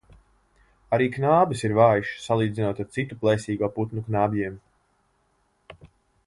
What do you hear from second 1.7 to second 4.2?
vājš, salīdzinot ar citu plēsīgo putnu